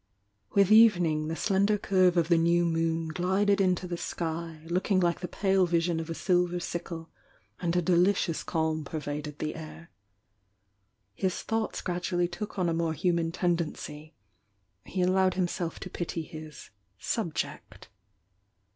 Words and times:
With 0.55 0.71
evening 0.71 1.27
the 1.27 1.35
slender 1.35 1.77
curve 1.77 2.17
of 2.17 2.27
the 2.27 2.37
new 2.39 2.65
moon 2.65 3.09
glided 3.09 3.61
into 3.61 3.87
the 3.87 3.97
sky, 3.97 4.63
looking 4.65 4.99
like 4.99 5.19
the 5.19 5.27
pale 5.27 5.67
vision 5.67 5.99
of 5.99 6.09
a 6.09 6.15
silver 6.15 6.59
sickle, 6.59 7.11
and 7.59 7.75
a 7.75 7.83
delicious 7.83 8.41
calm 8.43 8.83
pervaded 8.83 9.37
the 9.37 9.53
air. 9.53 9.91
His 11.13 11.43
thoughts 11.43 11.81
gradually 11.83 12.27
took 12.27 12.57
on 12.57 12.67
a 12.67 12.73
more 12.73 12.95
hitman 12.95 13.29
tendency,— 13.31 14.15
he 14.85 15.03
allowed 15.03 15.35
himself 15.35 15.79
to 15.81 15.89
pity 15.91 16.23
his 16.23 16.71
"subject." 16.97 17.89